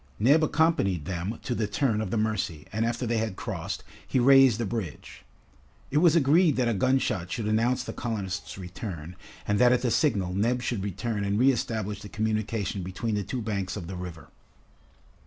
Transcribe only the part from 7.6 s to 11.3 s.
the colonists' return, and that at the signal Neb should return